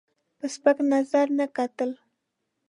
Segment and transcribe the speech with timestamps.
[0.37, 1.91] په سپک نظر نه کتل.